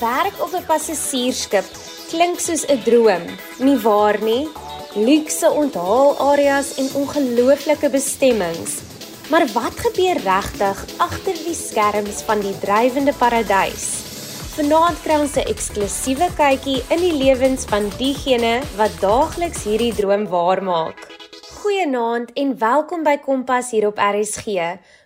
[0.00, 1.66] Werk op 'n passasiersskip
[2.08, 3.24] klink soos 'n droom,
[3.58, 4.48] nie waar nie?
[4.94, 8.72] Luukse onthaalareas en ongelooflike bestemmings.
[9.30, 13.84] Maar wat gebeur regtig agter die skerms van die drywende paradys?
[14.56, 20.28] Vanaand kry ons 'n eksklusiewe kykie in die lewens van diegene wat daagliks hierdie droom
[20.28, 20.98] waarmaak.
[21.60, 24.46] Goeienaand en welkom by Kompas hier op RSG.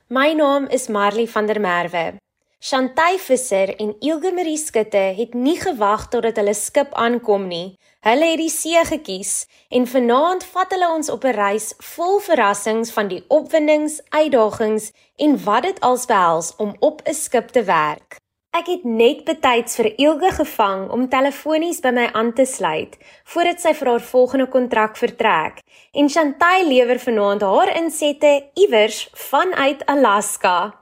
[0.06, 2.23] My naam is Marley van der Merwe.
[2.64, 7.74] Chantay Visser en Ilge Marie Skutte het nie gewag totdat hulle skip aankom nie.
[8.06, 9.32] Hulle het die see gekies
[9.68, 15.36] en vanaand vat hulle ons op 'n reis vol verrassings van die opwindings, uitdagings en
[15.44, 18.16] wat dit als behels om op 'n skip te werk.
[18.56, 23.60] Ek het net betyds vir Ilge gevang om telefonies by my aan te sluit voordat
[23.60, 25.60] sy vir haar volgende kontrak vertrek.
[25.92, 30.74] En Chantay lewer vanaand haar insette iewers vanuit Alaska.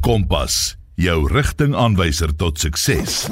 [0.00, 3.24] Kompas jou rigtingaanwyser tot sukses.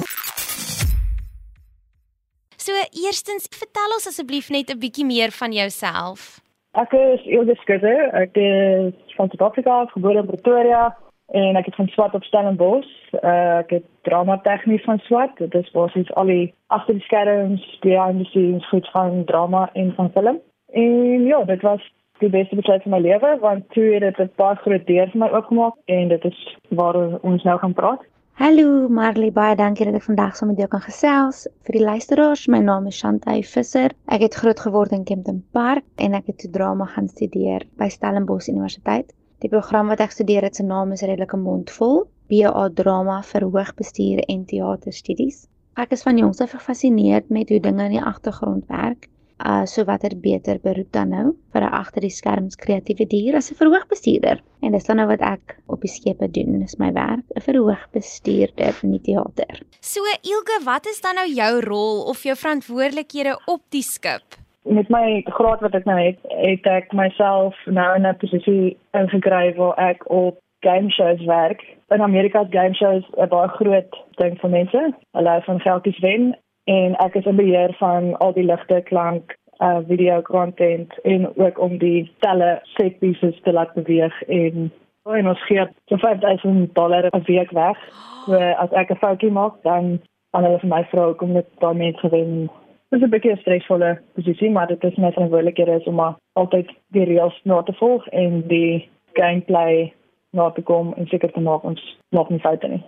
[2.57, 2.73] So
[3.05, 6.41] eerstens, vertel ons asseblief net 'n bietjie meer van jouself.
[6.73, 8.11] Ek is Ilse Skutte.
[8.13, 10.97] Ek is van Suid-Afrika, gebore in Pretoria
[11.27, 12.89] en ek het van swat op Stellenbosch.
[13.13, 15.37] Uh, ek het drama tegnies van swat.
[15.37, 19.93] Dit is basies al die agter die skerms, behind the scenes goed van drama en
[19.97, 20.41] van film.
[20.73, 24.31] En ja, dit was die beste besluit van my lewe want toe het dit 'n
[24.37, 26.39] baie groot deur vir my oopgemaak en dit is
[26.69, 28.03] waar ons nou gaan praat.
[28.39, 31.47] Hallo Marley, baie dankie dat ek vandag saam met jou kan gesels.
[31.67, 33.91] Vir die luisteraars, my naam is Shantay Visser.
[34.07, 37.89] Ek het groot geword in Kempton Park en ek het toe drama gaan studeer by
[37.89, 39.13] Stellenbosch Universiteit.
[39.41, 44.19] Die program wat ek studeer het se naam is redelike mondvol, BA Drama vir Hoogbestuur
[44.29, 45.47] en Teaterstudies.
[45.77, 49.09] Ek is van jongs af gefassineerd met hoe dinge in die agtergrond werk
[49.47, 53.51] uh so watter beter beroep dan nou vir 'n agter die skerms kreatiewe dier as
[53.51, 54.41] 'n verhoogbestuurder.
[54.63, 58.75] En dis dan nou wat ek op die skepe doen, dis my werk, 'n verhoogbestuurder
[58.83, 59.63] in die teater.
[59.81, 64.27] So Ilke, wat is dan nou jou rol of jou verantwoordelikhede op die skip?
[64.65, 69.55] Met my graad wat ek nou het, het ek myself nou in 'n posisie ingekry
[69.55, 71.63] waar ek op game shows werk.
[71.91, 74.95] In Amerika is game shows 'n baie groot ding vir mense.
[75.13, 76.37] Hulle hou van geldjies wen
[76.69, 81.59] en ek is in beheer van al die ligte, klank, uh video content en ook
[81.59, 84.69] om die telle set pieces te laat beweeg en
[85.09, 87.79] en ons gee so 5000 dollar per week weg.
[88.27, 89.99] So as ek 'n foutjie maak, dan
[90.33, 92.51] dan hulle vir my vra kom net daarmee gewen.
[92.91, 97.05] Dit is 'n bietjie 'n stresvolle posisie, maar dit is my verantwoordelikheid om altyd die
[97.05, 99.93] reëls na te volg en die gameplay
[100.31, 102.85] na te kom en seker te maak ons maak nie foute nie.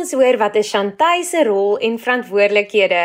[0.00, 3.00] Ons hoor wat is Chantay se rol en verantwoordelikhede.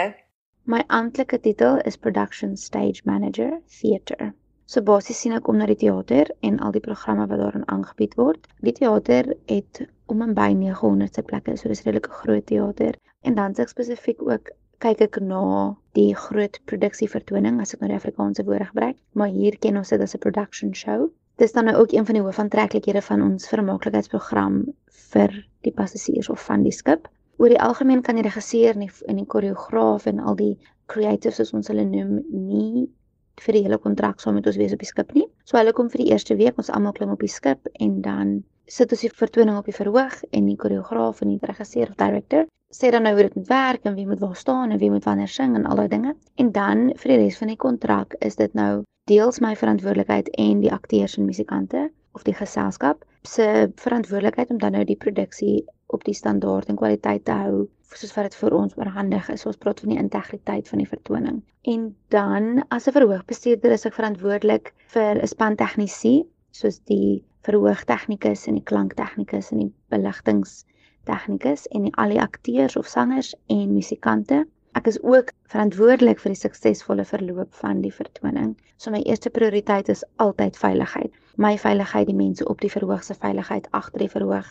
[0.72, 4.30] My amptelike titel is Production Stage Manager Theatre.
[4.66, 8.16] So basies sien ek om na die teater en al die programme wat daarin aangebied
[8.22, 8.48] word.
[8.64, 12.96] Die teater het om en by 900 sitplekke, so dis 'n redelike groot teater.
[13.28, 17.92] En dan se spesifiek ook kyk ek na die groot produksie vertoning as ek nou
[17.92, 21.12] die Afrikaanse woord gebruik, maar hier ken ons dit as 'n production show.
[21.42, 24.62] Dis dan nou ook een van die hoofaantreklikhede van ons vermaaklikheidsprogram
[25.12, 25.34] vir
[25.68, 27.10] die passasiers of van die skip.
[27.38, 30.54] Oor die algemeen kan die regisseur en die, en die koreograaf en al die
[30.92, 32.86] creatives soos ons hulle noem nie
[33.44, 35.26] vir die hele kontrak saam met ons wees op die skip nie.
[35.44, 38.38] So hulle kom vir die eerste week, ons almal klim op die skip en dan
[38.68, 42.46] sit ons die vertoning op die verhoog en die koreograaf en die regisseur of director
[42.74, 45.06] sê dan nou hoe dit moet werk en wie moet waar staan en wie moet
[45.06, 46.16] wanneer sing en al daai dinge.
[46.36, 50.64] En dan vir die res van die kontrak is dit nou deels my verantwoordelikheid en
[50.64, 56.04] die akteurs en musikante of die geselskap se verantwoordelikheid om dan nou die produksie op
[56.04, 59.46] die standaard en kwaliteit te hou soos wat dit vir ons oorhandig is.
[59.46, 61.38] Ons praat van die integriteit van die vertoning.
[61.64, 68.48] En dan as 'n verhoogbestuurder is ek verantwoordelik vir 'n span tegnisi soos die verhoogtegnikus
[68.50, 74.46] en die klanktegnikus en die beligtingstegnikus en die al die akteurs of sangers en musikante
[74.76, 78.50] Ek is ook verantwoordelik vir die suksesvolle verloop van die vertoning.
[78.76, 81.14] So my eerste prioriteit is altyd veiligheid.
[81.46, 84.50] My veiligheid, die mense op die verhoog se veiligheid agter die verhoog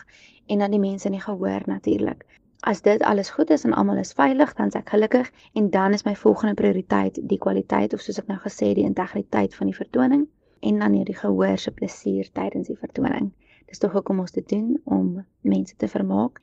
[0.49, 2.25] en dan die mense in die gehoor natuurlik.
[2.73, 5.93] As dit alles goed is en almal is veilig, dan is ek gelukkig en dan
[5.93, 9.77] is my volgende prioriteit die kwaliteit of soos ek nou gesê die integriteit van die
[9.77, 10.25] vertoning
[10.65, 13.29] en dan hierdie gehoor se plesier tydens die vertoning.
[13.69, 16.41] Dis tog hoekom ons dit doen om mense te vermaak.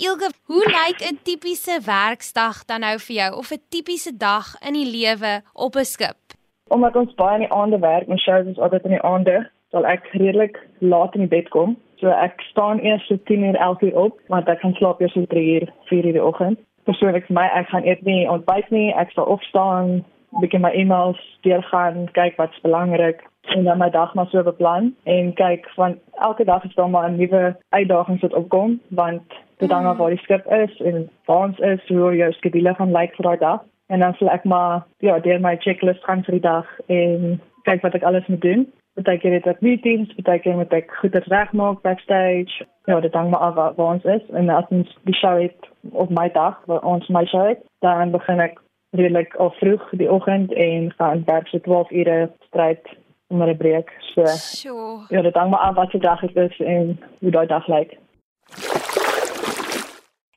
[0.00, 4.72] Ilge, hoe lyk 'n tipiese werksdag dan nou vir jou of 'n tipiese dag in
[4.72, 6.20] die lewe op 'n skip?
[6.68, 9.84] Omdat ons baie in die aande werk, ons shows is altyd in die aande, sal
[9.86, 11.76] ek redelik laat in die bed kom.
[12.00, 15.12] So ek staan eers so 10 uur 11 uur op, want ek gaan slaap eers
[15.12, 16.58] so 3 uur 4 uur die oggend.
[16.88, 20.00] Persoonlik vir my, ek gaan eet nie ontbyt nie, ek sal opstaan,
[20.40, 23.20] bietjie my e-mails deurgaan, kyk wat's belangrik
[23.50, 27.08] en dan my dag maar so beplan en kyk van elke dag is daar maar
[27.10, 29.22] 'n nuwe uitdaging wat opkom want
[29.58, 32.92] dit hang af waar die skip is en waar ons is, hoe jou skedule gaan
[32.92, 36.32] lyk vir daai dag en dan sal ek maar ja, deur my checklist gaan vir
[36.32, 38.72] die dag en kyk wat ek alles moet doen.
[38.94, 42.66] Partykeer het ek meetings, partykeer moet ek goeie regmaak backstage.
[42.90, 45.68] Ja, dit hang maar af waar, waar ons is en as ons die show het
[45.92, 48.58] op my dag, waar ons my show het, dan begin ek
[48.96, 52.88] redelik al vroeg die oggend en gaan werk so 12 ure stryd
[53.30, 53.90] onder 'n breek.
[54.14, 55.06] So Sjoe.
[55.08, 57.98] ja, dit hang maar af wat se dag dit is en hoe daai dag lyk.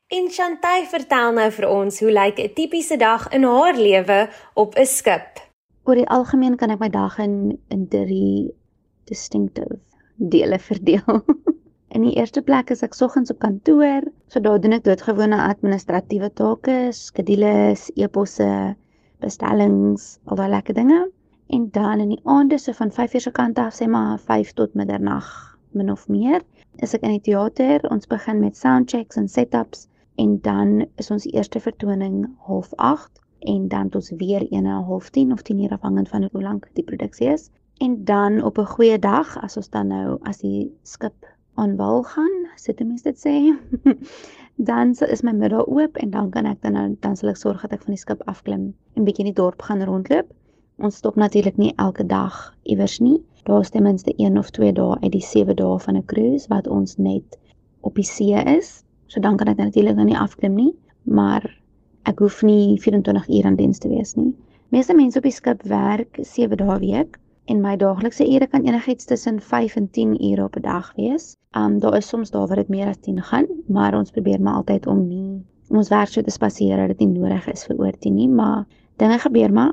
[0.08, 4.74] En Chantay vertel nou vir ons hoe lyk 'n tipiese dag in haar lewe op
[4.74, 5.30] 'n skip.
[5.84, 7.32] Oor die algemeen kan ek my dag in
[7.74, 8.54] in drie
[9.10, 9.76] distinctive
[10.34, 11.18] dele verdeel.
[11.94, 16.30] In die eerste plek is ek soggens op kantoor, so daar doen ek doodgewone administratiewe
[16.40, 18.48] take, skedules, e-posse,
[19.22, 21.02] bestellings, al daai lekker dinge.
[21.54, 24.74] En dan in die aande so van 5:00 se kant af, sê maar 5 tot
[24.74, 25.28] middernag,
[25.70, 26.42] min of meer,
[26.82, 27.84] is ek in die teater.
[27.94, 29.86] Ons begin met soundchecks en setups
[30.16, 36.08] en dan is ons eerste vertoning 08:30 en dan tot weer 1:30 of 10:00 afhangend
[36.08, 37.50] van hoe lank die produksie is.
[37.78, 42.02] En dan op 'n goeie dag, as ons dan nou as die skip aan wal
[42.02, 43.34] gaan, sit die mense dit sê,
[44.70, 47.60] dan is my middag oop en dan kan ek dan nou dan sal ek sorg
[47.62, 50.30] dat ek van die skip afklim en bietjie in die dorp gaan rondloop.
[50.78, 53.22] Ons stop natuurlik nie elke dag iewers nie.
[53.44, 56.66] Daar's ten minste 1 of 2 dae uit die 7 dae van 'n cruise wat
[56.66, 57.38] ons net
[57.80, 58.84] op die see is.
[59.06, 61.44] So dan kan ek natuurlik nou nie afklim nie, maar
[62.10, 64.32] ek hoef nie 24 uur aan diens te wees nie.
[64.74, 67.16] Meeste mense op die skip werk 7 dae week
[67.52, 71.36] en my daaglikse ure kan enigiets tussen 5 en 10 ure op 'n dag wees.
[71.56, 74.54] Um daar is soms dae waar dit meer as 10 gaan, maar ons probeer maar
[74.60, 77.78] altyd om nie om ons werk so te spaseer dat dit nie nodig is vir
[77.78, 78.66] oor 10 nie, maar
[78.96, 79.72] dinge gebeur maar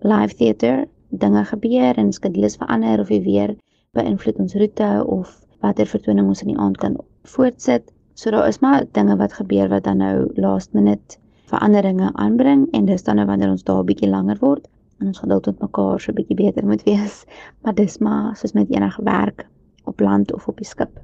[0.00, 3.56] live theater, dinge gebeur en skedules verander of die weer
[3.96, 7.90] beïnvloed ons roete of watter vertoning ons in die aand kan voortsit.
[8.14, 11.18] So daar is maar dinge wat gebeur wat dan nou last minute
[11.50, 14.68] veranderinge aanbring en dis dan nou wanneer ons daar 'n bietjie langer word
[15.00, 17.24] en ons geduld met mekaar so 'n bietjie beter moet wees.
[17.62, 19.46] Maar dis maar soos met enige werk
[19.84, 21.00] op land of op die skip.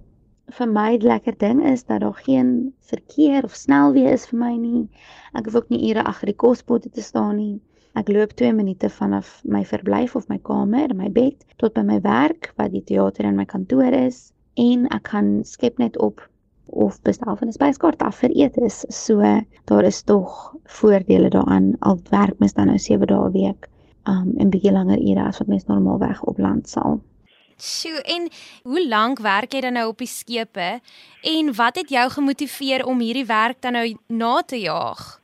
[0.56, 4.54] Vir my die lekker ding is dat daar geen verkeer of snelweë is vir my
[4.56, 4.88] nie.
[5.32, 7.60] Ek hoef ook nie ure agter die kospotte te staan nie.
[7.94, 12.00] Ek loop 2 minute vanaf my verblyf of my kamer, my bed tot by my
[12.00, 16.20] werk wat die teater en my kantoor is en ek kan skep net op
[16.66, 18.84] of bestel van 'n spyskaart af vir etes.
[18.88, 19.20] So
[19.64, 23.68] daar is tog voordele daaraan al werk mens dan nou 7 dae 'n week
[24.04, 27.00] um en bietjie langer ure as wat mens normaalweg op land sal.
[27.58, 28.28] Sjoe, en
[28.62, 30.80] hoe lank werk jy dan nou op die skepe
[31.22, 35.20] en wat het jou gemotiveer om hierdie werk dan nou na te jaag?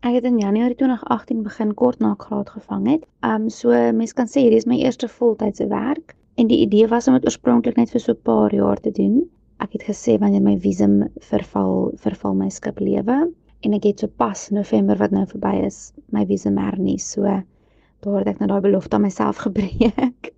[0.00, 3.04] Ek het in Januarie 2018 begin kort na ek graad gevang het.
[3.20, 7.08] Um so mense kan sê hierdie is my eerste voltydse werk en die idee was
[7.08, 9.28] om dit oorspronklik net vir so 'n paar jaar te doen.
[9.60, 13.16] Ek het gesê wanneer my visum verval, verval my skip lewe
[13.60, 16.96] en ek het so pas November wat nou verby is, my visum hernie.
[16.98, 20.32] So daar het ek nou daai belofte aan myself gebreek.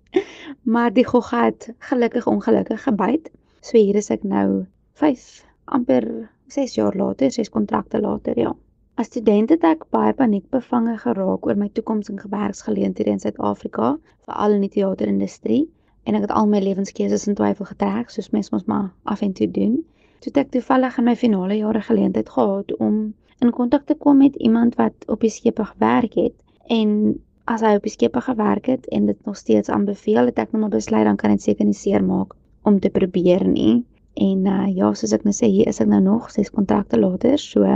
[0.73, 3.31] maar die gogga het gelukkig ongelukkig gebyt.
[3.63, 4.65] So hier is ek nou
[4.99, 5.23] 5
[5.71, 6.05] amper
[6.51, 8.51] 6 jaar later, 6 kontrakte later, ja.
[8.99, 13.95] As student het ek baie paniekbevange geraak oor my toekoms en gewerksgeleenthede in Suid-Afrika,
[14.27, 15.63] veral in die teaterindustrie,
[16.03, 19.33] en ek het al my lewenskeuses in twyfel getrek, soos mens mos maar af en
[19.33, 19.75] toe doen.
[20.23, 24.17] Toe het ek toevallig in my finale jare geleentheid gehad om in kontak te kom
[24.17, 26.35] met iemand wat op die skepe gewerk het
[26.71, 27.15] en
[27.51, 30.63] as hy op die skepe gewerk het en dit nog steeds aanbeveel het ek nou
[30.63, 33.83] maar besluit dan kan dit seker nie seer maak om te probeer nie.
[34.13, 37.39] En uh, ja, soos ek nou sê, hier is ek nou nog 6 kontrakte later,
[37.41, 37.67] so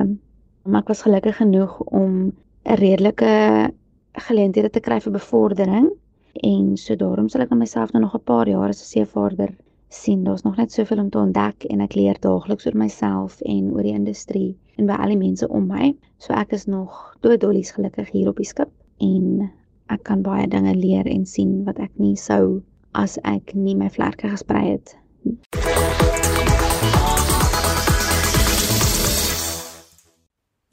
[0.68, 2.32] maar ek was gelukkig genoeg om
[2.68, 3.72] 'n redelike
[4.28, 5.88] geleenthede te kry vir bevordering
[6.42, 9.56] en so daarom sal ek aan myself nou nog 'n paar jaar as 'n seevaarder
[9.90, 10.24] sien.
[10.24, 13.84] Daar's nog net soveel om te ontdek en ek leer daagliks oor myself en oor
[13.84, 15.96] die industrie en by al die mense om my.
[16.18, 19.52] So ek is nog doodollies gelukkig hier op die skip en
[19.90, 23.90] ek kan baie dinge leer en sien wat ek nie sou as ek nie my
[23.90, 24.98] vlerke gesprei het.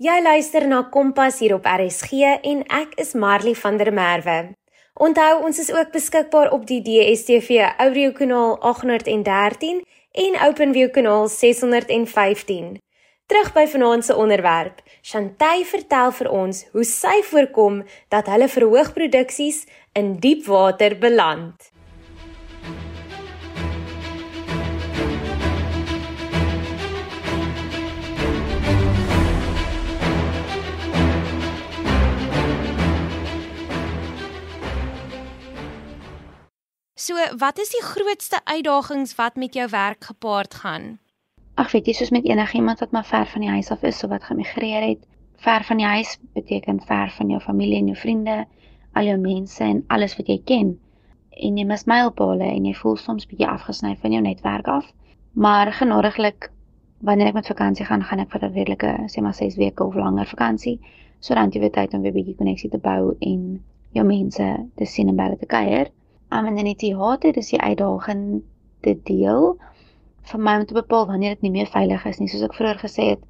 [0.04, 4.54] Jy luister na Kompas hier op RSG en ek is Marley van der Merwe.
[4.94, 9.80] Onthou ons is ook beskikbaar op die DStv audio kanaal 813
[10.12, 12.78] en OpenView kanaal 615.
[13.26, 14.78] Terug by vanaand se onderwerp.
[15.02, 17.82] Chantay vertel vir ons hoe sy voorkom
[18.14, 19.64] dat hulle verhoogproduksies
[19.98, 21.74] in diep water beland.
[37.04, 40.84] So, wat is die grootste uitdagings wat met jou werk gepaard gaan?
[41.61, 44.12] Ag, weet jy, soos met enigiemand wat maar ver van die huis af is of
[44.12, 45.02] wat gemigreer het,
[45.44, 48.37] ver van die huis beteken ver van jou familie en jou vriende,
[48.96, 50.70] al jou mense en alles wat jy ken.
[51.44, 54.87] En jy mis mylpale en jy voel soms bietjie afgesny van jou netwerk af.
[55.32, 56.49] Maar genadiglik
[57.04, 59.94] wanneer ek met vakansie gaan, gaan ek vir 'n redelike, sê maar 6 weke of
[59.94, 60.78] langer vakansie,
[61.20, 63.61] sodat jy weer tyd om weer bietjie koneksie te bou en
[63.92, 65.92] jou mense te sien en hulle te kuier.
[66.35, 69.55] Um, en dan die teater, dis die uitdagende deel
[70.31, 72.81] vir my om te bepaal wanneer dit nie meer veilig is nie, soos ek vroeër
[72.81, 73.25] gesê het.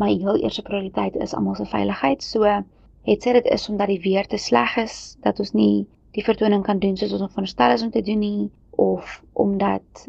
[0.00, 2.24] My heel eerste prioriteit is almal se veiligheid.
[2.24, 6.24] So het sê dit is omdat die weer te sleg is dat ons nie die
[6.24, 10.06] vertoning kan doen soos ons veronderstel is om te doen nie of omdat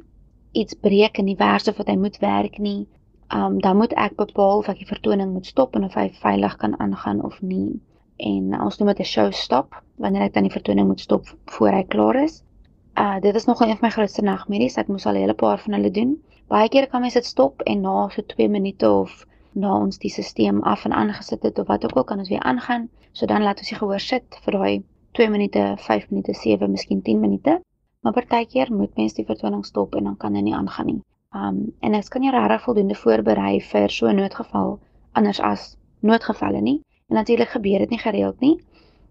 [0.52, 2.84] iets breek in die of wat hy moet werk nie
[3.34, 6.56] um, dan moet ek bepaal of ek die vertoning moet stop en of hy veilig
[6.62, 7.80] kan aangaan of nie.
[8.18, 11.72] En ons noem dit 'n show stop wanneer ek dan die vertoning moet stop voor
[11.72, 12.44] hy klaar is.
[12.98, 14.78] Uh dit is nogal een van my grootste nagmerries.
[14.78, 16.24] Ek moes al 'n hele paar van hulle doen.
[16.48, 20.10] Baie kere kan mens dit stop en na so 2 minute of na ons die
[20.10, 22.90] stelsel af en aangesit het of wat ook al kan ons weer aangaan.
[23.12, 27.02] So dan laat ons die gehoor sit vir daai 2 minute, 5 minute, 7, miskien
[27.02, 27.62] 10 minute.
[28.02, 31.02] Maar partykeer moet mens die vertoning stop en dan kan hy nie aangaan nie.
[31.34, 34.80] Um en ek kan jy regtig voldoende voorberei vir so 'n noodgeval
[35.14, 36.82] anders as noodgevalle nie.
[37.14, 38.64] En natuurlik gebeur dit nie gereeld nie.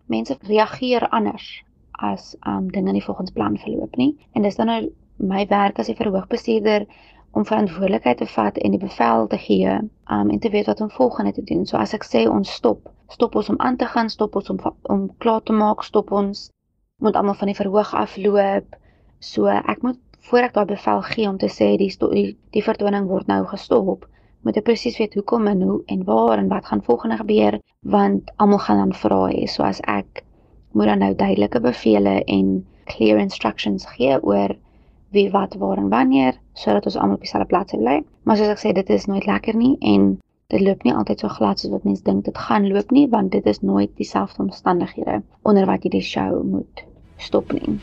[0.07, 4.17] Mense reageer anders as um dinge nie volgens plan verloop nie.
[4.33, 6.87] En dis dan nou my werk as 'n verhoogbestuurder
[7.31, 9.79] om verantwoordelikheid te vat en die bevel te gee
[10.17, 11.67] um en te weet wat om volgende te doen.
[11.67, 14.59] So as ek sê ons stop, stop ons om aan te gaan, stop ons om
[14.83, 16.51] om klaar te maak, stop ons
[16.99, 18.77] moet almal van die verhoog afloop.
[19.19, 23.07] So ek moet voor ek daai bevel gee om te sê die die, die vertoning
[23.07, 24.09] word nou gestop,
[24.43, 27.59] moet ek presies weet hoekom en hoe en waar en wat gaan volgende gebeur
[27.95, 29.47] want almal gaan dan vra hê.
[29.47, 30.25] So as ek
[30.73, 34.57] moet dan nou duidelike bevele en clear instructions gee oor
[35.13, 38.03] wie wat waar en wanneer sodat ons almal op dieselfde plek bly.
[38.23, 40.15] Maar soos ek sê, dit is nooit lekker nie en
[40.53, 43.33] dit loop nie altyd so glad soos wat mense dink dit gaan loop nie want
[43.33, 46.85] dit is nooit dieselfde omstandighede onder wat jy die show moet
[47.17, 47.79] stop nie.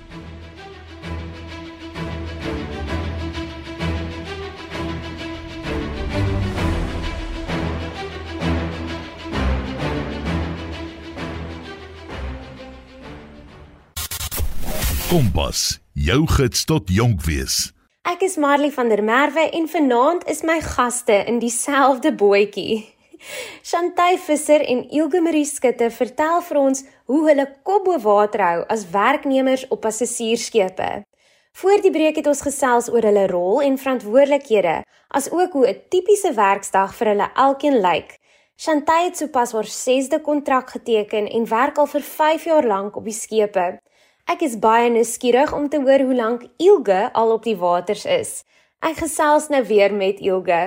[15.10, 17.72] Kompas, jou gids tot jonk wees.
[18.06, 22.84] Ek is Marley van der Merwe en vanaand is my gaste in dieselfde bootjie.
[23.72, 28.62] Chantay Visser en Ilge Marie Skutte vertel vir ons hoe hulle kop bo water hou
[28.70, 30.92] as werknemers op passasiersskepe.
[31.58, 36.36] Voor die breek het ons gesels oor hulle rol en verantwoordelikhede, asook hoe 'n tipiese
[36.38, 38.20] werksdag vir hulle elkeen lyk.
[38.62, 43.10] Chantay het sopas haar 6de kontrak geteken en werk al vir 5 jaar lank op
[43.10, 43.80] die skepe.
[44.30, 48.44] Ek is baie nuuskierig om te hoor hoe lank Ilge al op die waters is.
[48.86, 50.60] Ek gesels nou weer met Ilge.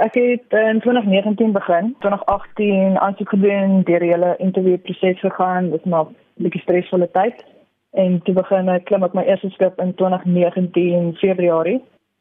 [0.00, 5.84] Ek het in 2019 begin, 2018 aansoek gedoen, deur die hele interview proses gegaan, dit
[5.84, 7.44] was maar 'n bietjie stresvolle tyd
[7.90, 11.80] en toe begin ek klim op my eerste skip in 2019 Februarie.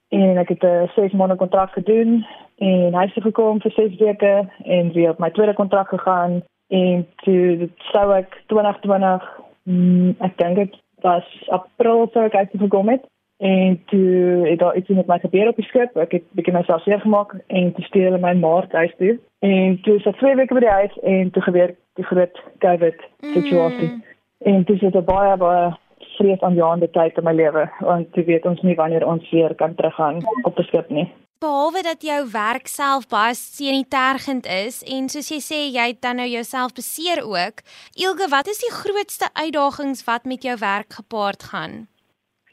[0.10, 2.26] En ek het 'n 6 maande kontrak gedoen
[2.58, 6.42] en hy het gekom vir 6 weke en weer op my tweede kontrak gegaan.
[6.68, 12.90] En toe sou ek 2020 mm, ek dink dit was april sou ek uit gekom
[12.90, 13.06] het.
[13.38, 15.98] En toe het daar iets met my gebeur op die skip.
[15.98, 19.20] Ek het begin myself seer gemaak en toe stuur hulle my maart huis toe.
[19.40, 23.88] En toe so 2 weke by die huis en toe gebeur die groot covid situasie.
[23.88, 24.04] mm.
[24.40, 25.76] En dit is 'n baie baie
[26.18, 29.76] vrees aanjaende tyd in my lewe want jy weet ons nie wanneer ons weer kan
[29.76, 31.08] teruggaan op die skip nie.
[31.40, 36.20] Behalwe dat jou werk self baie senitergend is en soos jy sê jy het dan
[36.20, 37.64] nou jouself beseer ook.
[38.06, 41.76] Ilge, wat is die grootste uitdagings wat met jou werk gepaard gaan?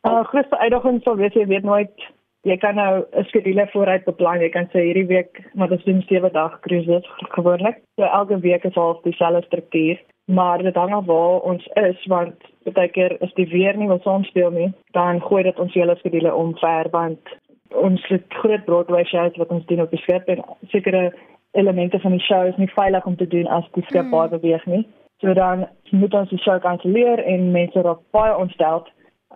[0.03, 2.07] Die uh, grootste uitdaging sou wees jy weet nooit
[2.47, 4.41] jy kan nou 'n skedule vooruit beplan.
[4.41, 7.83] Jy kan sê hierdie week maar dit is 'n sewe dag cruises gewoonlik.
[7.99, 12.35] So elke week is half dieselfde struktuur maar dit hang af waar ons is want
[12.75, 15.97] baie keer is die weer nie wat ons speel nie dan gooi dit ons hele
[15.97, 17.37] skedule omver want
[17.71, 20.43] ons het groot Broadway shows wat ons doen op die skip en
[20.73, 21.13] sekere
[21.53, 24.39] elemente van die show is nie veilig om te doen as die skip baie mm.
[24.39, 24.83] beweeg nie
[25.23, 28.83] so dan moet ons die show kanselleer en mense raak baie ontstel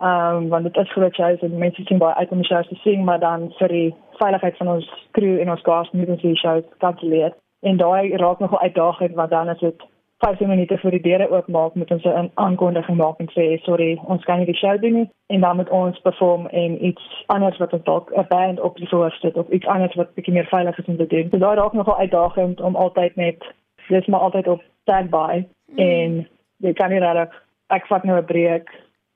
[0.01, 2.79] um want dit is groot shows en mense sien baie uit om die shows te
[2.83, 6.35] sien maar dan vir die veiligheid van ons crew en ons gas moet ons die
[6.43, 9.89] show kanselleer en daai raak nogal uitdagend want dan is dit
[10.21, 14.23] 15 minute voor die deure oopmaak moet ons 'n aankondiging maak en sê sorry, ons
[14.23, 17.73] kan nie die show doen nie en dan moet ons perform en iets anders wat
[17.73, 20.77] ons dalk 'n band op die voorste sit of iets anders wat bietjie meer veilig
[20.77, 21.27] is om te doen.
[21.31, 23.53] So daar raak nogal uitdagend om altyd net
[23.87, 25.77] dis maar altyd op standby mm.
[25.77, 28.69] en jy kan nie regtig ek vat nou 'n breek.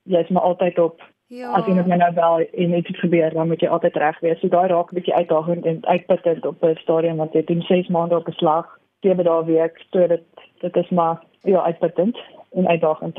[0.03, 1.51] Jy's maar altyd op Ja.
[1.51, 4.39] As iemand my nou bel en iets gebeur, dan moet jy altyd reg wees.
[4.39, 7.87] So daai raak 'n bietjie uitdagend en uitputtend op 'n stadium want jy doen 6
[7.87, 10.23] maande op 'n slag, 7 dae week, so dit
[10.59, 12.17] dit is maar ja, uitputtend
[12.51, 13.17] en uitdagend.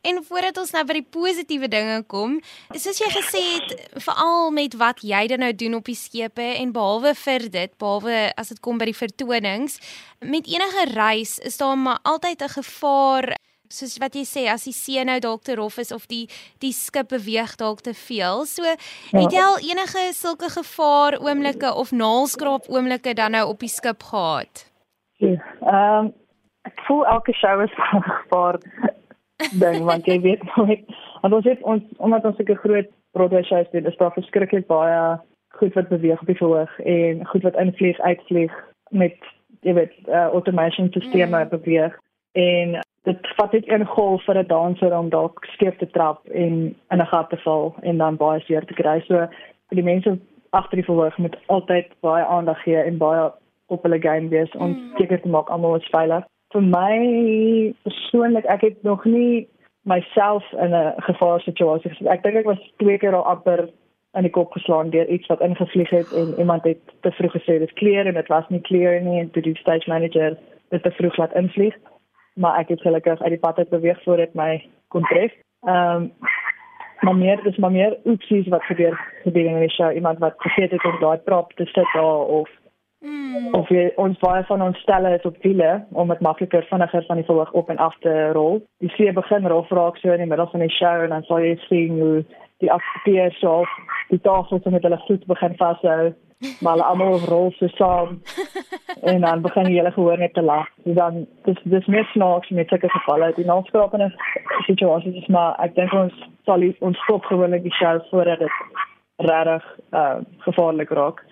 [0.00, 2.38] En voordat ons nou by die positiewe dinge kom,
[2.70, 3.72] soos jy gesê het,
[4.04, 8.20] veral met wat jy dan nou doen op die skepe en behalwe vir dit, behalwe
[8.38, 9.80] as dit kom by die vertonings,
[10.22, 13.34] met enige reis is daar maar altyd 'n gevaar
[13.68, 16.28] soos wat jy sê as die see nou dalk te rof is of die
[16.60, 18.46] die skip beweeg dalk te veel.
[18.46, 23.68] So het jy al enige sulke gevaar oomblikke of naalskraap oomblikke dan nou op die
[23.68, 24.70] skip gehad?
[25.18, 25.36] Ja.
[25.60, 26.08] Ehm
[26.68, 28.60] ek voel elke show is 'n gevaar
[29.64, 30.84] ding want jy weet nooit
[31.22, 35.20] want ons het ons omdat ons 'n groot Broadway show doen, is daar verskriklik baie
[35.58, 38.52] goed wat beweeg op die verhoog en goed wat invlieg uitvlieg
[38.90, 39.16] met
[39.60, 41.48] jy weet uh, automation stelsels mm.
[41.50, 41.98] beweeg
[42.32, 46.54] en dit vat net een golf vir 'n danser om dalk skeef te trap en
[46.90, 49.00] in 'n gat te val en dan baie seer te kry.
[49.00, 49.14] So
[49.68, 50.18] vir die mense
[50.50, 53.32] agter die verhoog moet altyd baie aandag gee en baie
[53.66, 54.96] op hulle game wees om mm.
[54.96, 56.24] seker te maak almal is veilig.
[56.52, 59.48] Vir my persoonlik, ek het nog nie
[59.82, 62.08] myself in 'n gevaarsituasie gesien.
[62.08, 63.68] Ek dink ek was twee keer al amper
[64.16, 67.58] in die kop geslaan deur iets wat ingevlieg het en iemand het te vroeg gesê
[67.58, 70.36] dit kleer en dit was nie kleer nie en toe die stage manager
[70.68, 71.74] dit te vroeg laat invlieg
[72.38, 75.32] maar ek het gelukkig uit die pad uit beweeg voor dit my kon tref.
[75.66, 76.12] Ehm um,
[77.00, 80.84] maar meer dis maar meer oepsies wat gebeur in die show iemand wat vergeet het
[80.84, 82.48] om daai prop te sit daar of
[83.04, 83.54] mm.
[83.54, 87.20] of jy, ons baie van ons stelle is op wiele om dit makliker vinniger van
[87.20, 88.62] die verhoog op en af te rol.
[88.84, 91.44] Die see begin rof raak so in die middel van die show en dan sal
[91.44, 92.24] jy sien hoe
[92.62, 93.62] die akteurs so
[94.08, 96.14] die tafels met hulle voet begin vashou
[96.60, 98.20] maar hulle almal rol so saam
[99.10, 100.68] en dan begin die hele gehoor net te lag.
[100.84, 103.32] So dan dis dis meer snaaks met sulke gevalle.
[103.36, 104.12] Die naalskrapende
[104.66, 106.14] situasie is maar ek dink ons
[106.46, 108.84] sal ons stop gewoonlik die show voordat dit
[109.30, 111.24] regtig uh gevaarlik raak.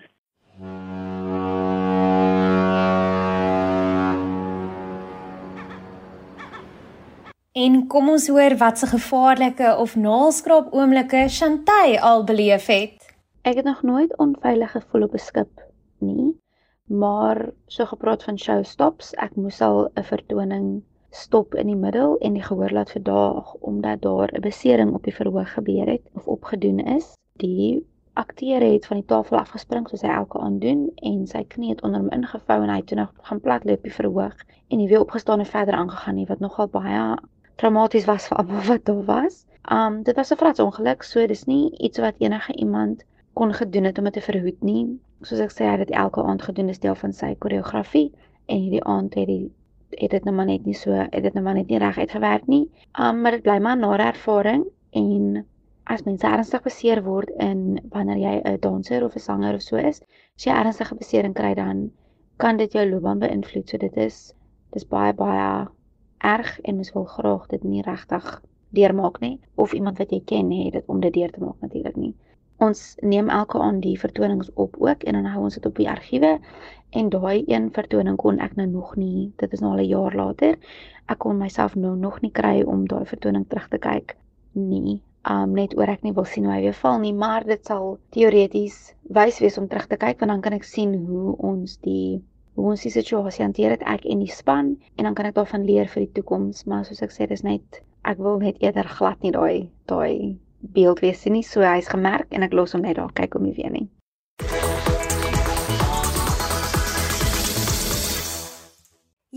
[7.57, 13.07] En kom ons hoor wat se gevaarlike of naalskraap oomblikke Chantay al beleef het.
[13.41, 15.63] Ek het nog nooit onveilig gevoel op 'n skip
[16.09, 16.35] nie,
[16.85, 22.17] maar so gepraat van show stops, ek moes al 'n vertoning stop in die middel
[22.17, 26.27] en die gehoor laat verdaag omdat daar 'n besering op die verhoog gebeur het of
[26.27, 27.15] opgedoen is.
[27.33, 31.69] Die akteur het van die tafel afgespring soos hy elke aand doen en sy knie
[31.69, 34.35] het onder hom ingevou en hy het toe nog gaan platloop op die verhoog
[34.67, 37.17] en hy weer opgestaan en verder aangegaan nie wat nogal baie
[37.57, 39.45] traumaties was vir almal wat daar was.
[39.77, 43.97] Um dit was 'n vratsongeluk, so dis nie iets wat enige iemand kon gedoen het
[43.97, 44.99] om dit te verhoed nie.
[45.21, 48.11] Soos ek sê, hy het dit elke aand gedoen as deel van sy koreografie
[48.45, 49.49] en hierdie aand het hy
[49.89, 52.47] het dit nou maar net nie so, het dit nou maar net nie reg uitgewerk
[52.47, 52.69] nie.
[52.99, 55.45] Um maar dit bly maar 'n nare ervaring en
[55.83, 59.75] as mens ernstig beseer word in wanneer jy 'n danser of 'n sanger of so
[59.75, 60.01] is,
[60.35, 61.91] as jy ernstige besering kry dan
[62.37, 63.69] kan dit jou loopbaan beïnvloed.
[63.69, 64.33] So dit is
[64.73, 65.67] dis baie baie
[66.17, 70.51] erg en mens wil graag dit nie regtig deurmaak nie of iemand wat jy ken
[70.51, 72.15] het dit om dit deur te maak natuurlik nie.
[72.57, 75.89] Ons neem elke aand die vertonings op ook en dan hou ons dit op die
[75.89, 76.37] argiewe
[76.89, 80.15] en daai een vertoning kon ek nou nog nie, dit is nou al 'n jaar
[80.15, 80.57] later.
[81.05, 84.17] Ek kon myself nou nog nie kry om daai vertoning terug te kyk
[84.53, 85.01] nie.
[85.29, 87.99] Um net oor ek nie wil sien hoe hy weer val nie, maar dit sal
[88.09, 92.23] teoreties wys wees om terug te kyk want dan kan ek sien hoe ons die
[92.57, 95.65] hoe ons die situasie hanteer het ek en die span en dan kan ek daarvan
[95.67, 99.21] leer vir die toekoms, maar soos ek sê, dis net ek wil net eerder glad
[99.21, 100.37] nie daai daai
[100.73, 103.53] beeld wees nie, so hy's gemerk en ek los hom net daar kyk om nie
[103.53, 103.85] weer nie.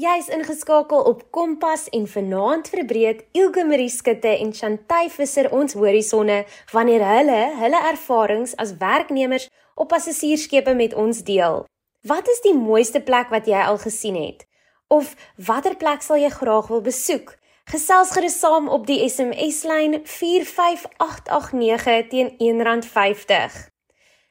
[0.01, 6.47] Jy's ingeskakel op Kompas en vanaand verbreek Ilke Marie Skutte en Chantay Visser ons horisonne
[6.73, 11.67] wanneer hulle hulle ervarings as werknemers op passasiersskepe met ons deel.
[12.01, 14.47] Wat is die mooiste plek wat jy al gesien het?
[14.89, 17.37] Of watter plek sal jy graag wil besoek?
[17.69, 23.69] Gesels gerus saam op die SMS lyn 45889 teen R1.50.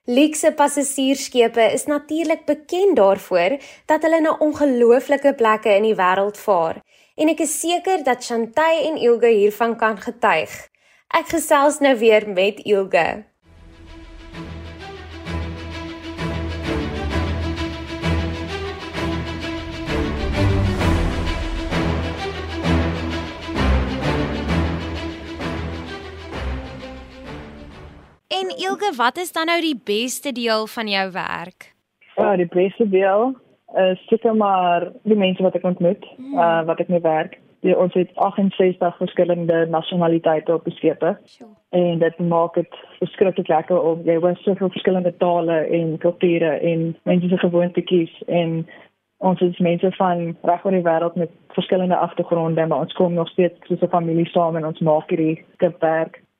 [0.09, 6.81] Luxe passasiersskepe is natuurlik bekend daarvoor dat hulle na ongelooflike plekke in die wêreld vaar
[7.21, 10.49] en ek is seker dat Chantay en Ilge hiervan kan getuig.
[11.13, 13.28] Ek gesels nou weer met Ilge.
[28.47, 31.75] Ilge, wat is dan nou die beste deel van jou werk?
[32.15, 33.35] Ja, die beste deel
[33.75, 36.33] is seker maar die mense wat ek ontmoet, mm.
[36.33, 37.37] uh wat ek mee werk.
[37.61, 41.17] Die, ons het 68 verskillende nasionaliteite op die skepe.
[41.25, 41.49] Sure.
[41.69, 46.95] En dit maak dit verskriklik lekker om jy hoor soveel verskillende tale en kulture en
[47.03, 48.63] mense se gewoontes en
[49.19, 53.27] ons is mense van reg oor die wêreld met verskillende agtergronde, maar ons kom nog
[53.29, 55.83] steeds soos 'n familie saam en ons maak hierdie skip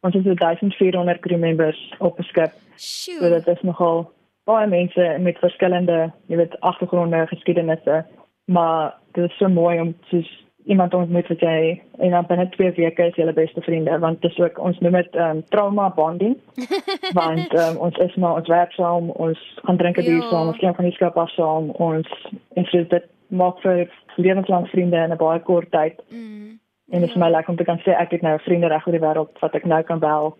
[0.01, 2.53] Ons is 1400 crew members op die skip.
[2.75, 3.19] Sure.
[3.19, 4.11] So dit is nogal
[4.49, 8.05] baie mense met verskillende, jy weet, agtergronde, geskiedenisse,
[8.49, 10.29] maar dit is so mooi om soos
[10.69, 14.31] iemand ontmoet wat jy en dan binne 2 weke is julle beste vriende want dit
[14.31, 16.35] is ook ons noem dit um, trauma bonding
[17.19, 20.61] want um, ons is maar ons werk saam ons gaan drink 'n bier saam ons
[20.61, 22.11] gaan van die skip af saam ons
[22.53, 26.58] en so dit maak vir lewenslang vriende in 'n baie kort tyd mm.
[26.91, 28.97] En dit is my lekker om te kan sê ek het nou vriende reg oor
[28.97, 30.35] die wêreld wat ek nou kan bel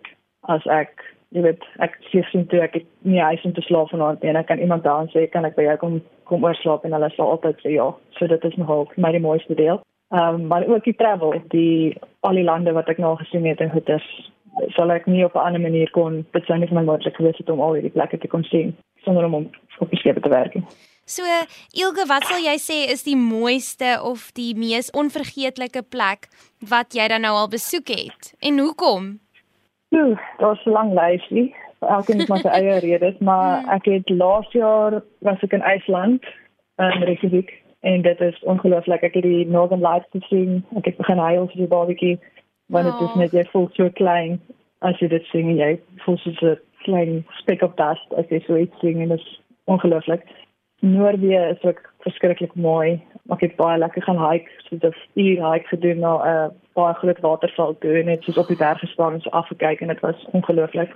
[0.48, 4.32] as ek jy weet ek sien toe ek nie huis om te slaap vanaand nie.
[4.32, 6.84] En ek kan iemand daar sê kan ek by jou kom kom oorslaap?
[6.84, 7.86] En hulle sal altyd sê ja.
[8.18, 9.82] So dit is nogal my die mooiste deel.
[10.10, 13.60] Ehm um, maar ook die travel, die al die lande wat ek nou gesien het
[13.62, 14.06] en goeders,
[14.74, 17.38] sal ek nie op 'n ander manier kon dit sou nie vir my moontlik gewees
[17.38, 20.56] het om al hierdie plekke te kon sien sonder om op die skip te werk.
[21.10, 21.26] So,
[21.74, 26.28] Ilge, wat sal jy sê is die mooiste of die mees onvergeetlike plek
[26.72, 28.30] wat jy dan nou al besoek het?
[28.38, 29.18] En hoekom?
[29.96, 31.54] Ooh, daar's 'n lang lysie.
[31.80, 33.70] Elkeen het maar sy eie redes, maar hmm.
[33.76, 36.22] ek het laas jaar was ek in IJsland,
[36.80, 41.18] in Reykjavik en dit is ongelooflik ek het die Northern Lights gesien ek het begin
[41.18, 42.16] huil vir die babatjie
[42.72, 43.08] want dit oh.
[43.08, 44.38] is net jy voel so klein
[44.86, 45.70] as jy dit sing jy
[46.04, 49.40] voel so 'n klein speck of dust as jy so iets sing en dit is
[49.64, 50.24] ongelooflik
[50.80, 53.02] Noorwe is ook verskriklik mooi
[53.34, 56.94] ek het baie lekker gaan hike so 'n uur hike gedoen na 'n uh, baie
[56.94, 60.00] groot waterval toe en net soos op die berg gestaan en so afgekyk en dit
[60.00, 60.90] was ongelooflik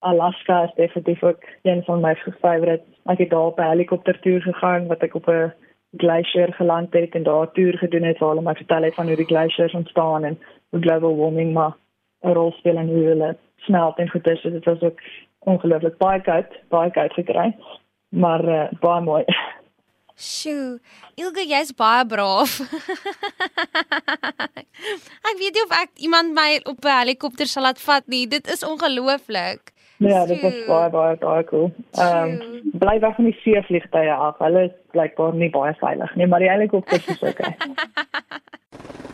[0.00, 2.86] Alaska is definitief ook een van my favourites.
[3.04, 5.52] Ek het daar op 'n helikoptertoer gegaan wat ek op 'n
[5.96, 9.16] glacier geland het en daar toer gedoen het waar hulle my vertel het van hoe
[9.16, 10.38] die glaciers ontstaan en
[10.70, 11.76] hoe global warming maar
[12.22, 14.42] 'n rol speel in hoe hulle smelt en goed is.
[14.42, 15.00] Dit was ook
[15.38, 17.54] ongelooflik baie koud, baie koud gekry.
[18.10, 19.24] Maar uh, baie mooi.
[20.20, 20.80] Sjoe,
[21.16, 22.58] Ilge, jy's baie braaf.
[25.30, 28.26] ek weet nie of ek iemand my op 'n helikopter sal laat vat nie.
[28.28, 29.72] Dit is ongelooflik.
[30.00, 31.72] Ja, dit was baie baie baie cool.
[31.96, 34.38] Ehm um, bly weg van die seevliegtye af.
[34.44, 37.56] Hulle is blykbaar nie baie veilig nie, maar die helikopters is okay.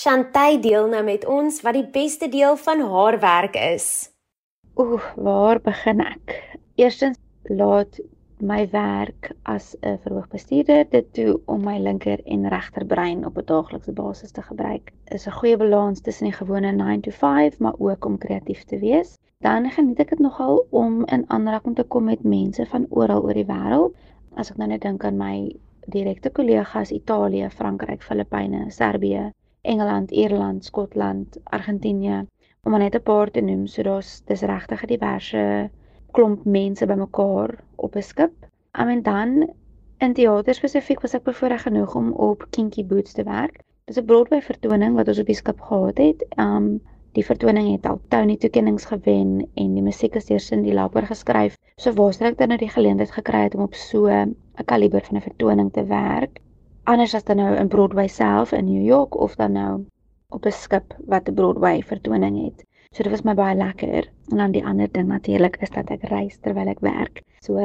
[0.00, 4.08] Chantay deel nou met ons wat die beste deel van haar werk is.
[4.80, 6.32] Ooh, waar begin ek?
[6.80, 7.18] Eerstens
[7.52, 7.98] laat
[8.52, 13.44] my werk as 'n verhoogbestuurder dit toe om my linker en regter brein op 'n
[13.44, 14.92] daaglikse basis te gebruik.
[15.04, 18.78] Is 'n goeie balans tussen die gewone 9 to 5, maar ook om kreatief te
[18.78, 19.18] wees.
[19.38, 23.34] Dan geniet ek dit nogal om in aanraking te kom met mense van oral oor
[23.34, 23.92] die wêreld.
[24.34, 29.32] As ek nou net dink aan my direkte kollegas Italië, Frankryk, Filippyne, Servië,
[29.62, 32.26] Engeland, Ierland, Skotland, Argentinië,
[32.62, 35.70] om net 'n paar te noem, so daar's dis regtig 'n diverse
[36.12, 38.32] klomp mense bymekaar op 'n skip.
[38.78, 39.50] Um, en dan
[39.98, 43.60] in teater spesifiek was ek bevoorreg genoeg om op Kinky Boots te werk.
[43.84, 46.24] Dis 'n Broadway vertoning wat ons op die skip gehad het.
[46.38, 46.80] Um
[47.12, 51.56] die vertoning het al Tony toekennings gewen en die musiek is deur Cindy Lauper geskryf.
[51.76, 55.28] So waarskynlik dan nou die geleentheid gekry het om op so 'n kaliber van 'n
[55.28, 56.40] vertoning te werk.
[56.84, 59.84] Anders as dan nou in Broadway self in New York of dan nou
[60.28, 62.64] op 'n skip wat 'n Broadway vertoning het.
[62.92, 64.08] So dit was my baie lekker.
[64.30, 67.22] En dan die ander ding natuurlik is dat ek reis terwyl ek werk.
[67.40, 67.56] So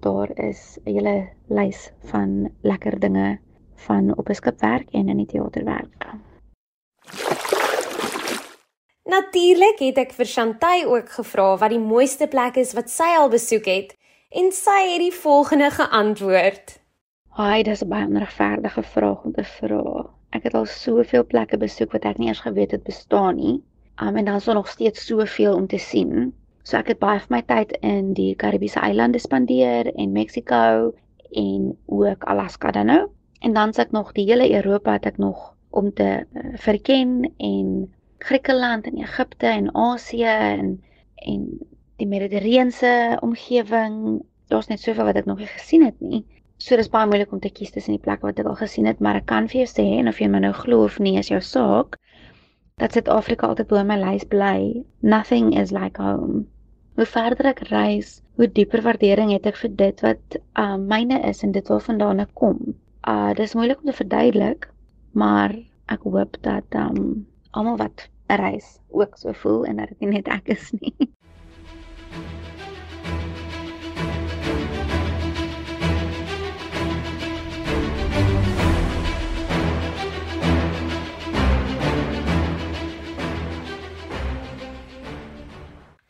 [0.00, 3.38] daar is 'n hele lys van lekker dinge
[3.74, 6.06] van op 'n skip werk en in die teater werk.
[9.04, 13.28] Natuurlik het ek vir Chantay ook gevra wat die mooiste plek is wat sy al
[13.28, 13.96] besoek het
[14.30, 16.80] en sy het die volgende geantwoord.
[17.36, 20.04] Haai, dis 'n baie onregverdige vraag om te vra.
[20.36, 23.56] Ek het al soveel plekke besoek wat ek nie eens geweet het bestaan nie.
[24.02, 26.32] Um, en dan is daar nog steeds soveel om te sien.
[26.62, 30.94] So ek het baie van my tyd in die Karibiese eilande spandeer en Mexiko
[31.30, 33.02] en ook Alaska dan nou.
[33.40, 37.34] En dan sit ek nog die hele Europa het ek nog om te uh, verken
[37.36, 40.80] en Griekeland en Egipte en Asië en
[41.14, 41.44] en
[41.96, 44.24] die Mediterrane omgewing.
[44.48, 46.24] Daar's net soveel wat ek nog nie gesien het nie.
[46.58, 49.00] So dis baie moeilik om te kies tussen die plekke wat ek al gesien het,
[49.04, 51.28] maar ek kan vir jou sê en of jy my nou glo of nie is
[51.28, 51.98] jou saak
[52.80, 54.84] dat Suid-Afrika altyd bo my lys bly.
[55.00, 56.46] Nothing is like home.
[56.96, 61.44] Hoe verder ek reis, hoe dieper waardering het ek vir dit wat uh myne is
[61.44, 62.60] en dit waarvandaan ek kom.
[63.04, 64.68] Uh dis moeilik om te verduidelik,
[65.12, 65.56] maar
[65.92, 70.32] ek hoop dat um almal wat reis ook so voel en dat dit nie net
[70.32, 70.96] ek is nie.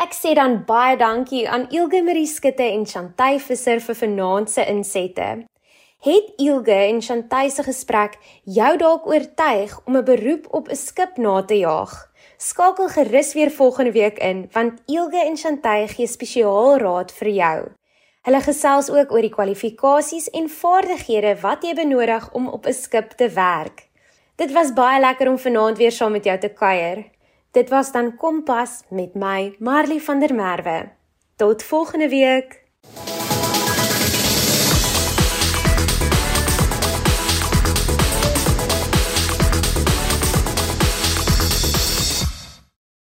[0.06, 4.62] Ek sê dan baie dankie aan Ilge Marie Skutte en Chantay Visser vir vanaand se
[4.70, 5.24] insette.
[6.06, 8.14] Het Ilge en Chantay se gesprek
[8.58, 11.94] jou dalk oortuig om 'n beroep op 'n skip na te jaag?
[12.38, 17.58] Skakel gerus weer volgende week in want Ilge en Chantay gee spesiaal raad vir jou.
[18.22, 23.10] Hulle gesels ook oor die kwalifikasies en vaardighede wat jy benodig om op 'n skip
[23.10, 23.88] te werk.
[24.36, 27.15] Dit was baie lekker om vanaand weer saam met jou te kuier.
[27.56, 30.88] Dit was dan Kompas met my Marley van der Merwe.
[31.36, 32.64] Tot volgende week.